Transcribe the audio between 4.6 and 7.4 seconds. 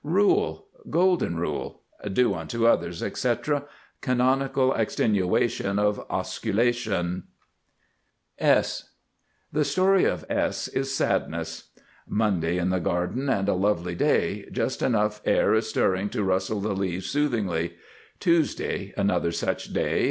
extenuation of Osculation.